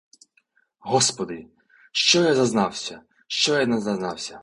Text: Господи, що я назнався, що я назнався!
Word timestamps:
Господи, 0.79 1.47
що 1.91 2.21
я 2.23 2.35
назнався, 2.35 3.01
що 3.27 3.59
я 3.59 3.65
назнався! 3.65 4.39